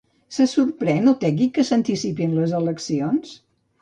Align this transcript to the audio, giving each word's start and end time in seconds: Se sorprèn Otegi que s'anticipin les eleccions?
Se 0.35 0.45
sorprèn 0.53 1.11
Otegi 1.11 1.47
que 1.57 1.67
s'anticipin 1.69 2.33
les 2.39 2.57
eleccions? 2.61 3.37